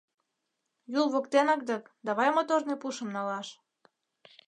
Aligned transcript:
Юл 0.99 1.07
воктенак 1.13 1.61
дык, 1.69 1.83
давай 2.07 2.29
моторный 2.37 2.79
пушым 2.81 3.09
налаш. 3.15 3.47